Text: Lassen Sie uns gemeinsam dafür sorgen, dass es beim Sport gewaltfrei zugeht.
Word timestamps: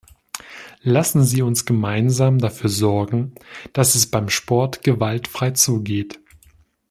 Lassen 0.81 1.23
Sie 1.25 1.43
uns 1.43 1.63
gemeinsam 1.63 2.39
dafür 2.39 2.71
sorgen, 2.71 3.35
dass 3.71 3.93
es 3.93 4.09
beim 4.09 4.29
Sport 4.29 4.83
gewaltfrei 4.83 5.51
zugeht. 5.51 6.19